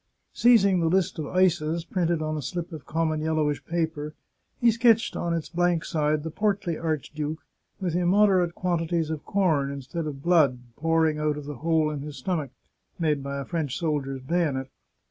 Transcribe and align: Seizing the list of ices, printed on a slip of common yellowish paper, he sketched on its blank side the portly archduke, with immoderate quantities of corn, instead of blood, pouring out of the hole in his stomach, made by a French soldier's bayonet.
Seizing 0.33 0.79
the 0.79 0.87
list 0.89 1.19
of 1.19 1.27
ices, 1.27 1.85
printed 1.85 2.23
on 2.23 2.35
a 2.35 2.41
slip 2.41 2.73
of 2.73 2.87
common 2.87 3.21
yellowish 3.21 3.63
paper, 3.65 4.15
he 4.59 4.71
sketched 4.71 5.15
on 5.15 5.31
its 5.31 5.47
blank 5.47 5.85
side 5.85 6.23
the 6.23 6.31
portly 6.31 6.75
archduke, 6.75 7.45
with 7.79 7.93
immoderate 7.95 8.55
quantities 8.55 9.11
of 9.11 9.23
corn, 9.23 9.69
instead 9.69 10.07
of 10.07 10.23
blood, 10.23 10.57
pouring 10.75 11.19
out 11.19 11.37
of 11.37 11.45
the 11.45 11.57
hole 11.57 11.91
in 11.91 11.99
his 12.01 12.17
stomach, 12.17 12.49
made 12.97 13.21
by 13.21 13.37
a 13.37 13.45
French 13.45 13.77
soldier's 13.77 14.23
bayonet. 14.23 14.71